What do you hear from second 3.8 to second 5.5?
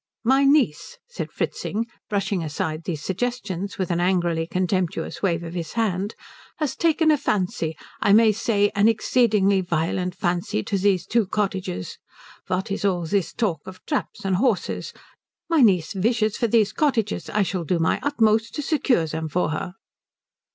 an angrily contemptuous wave